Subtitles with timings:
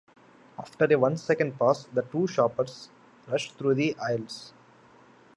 [0.57, 2.89] After a one-second pause, the two shoppers
[3.27, 4.51] rush through the aisles.